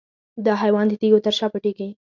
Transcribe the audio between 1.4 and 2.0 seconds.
پټیږي.